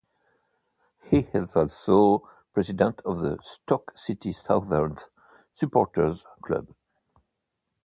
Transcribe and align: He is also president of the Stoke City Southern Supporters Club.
He 1.11 1.27
is 1.31 1.55
also 1.55 2.27
president 2.55 3.01
of 3.05 3.19
the 3.19 3.37
Stoke 3.43 3.95
City 3.95 4.33
Southern 4.33 4.97
Supporters 5.53 6.25
Club. 6.43 6.69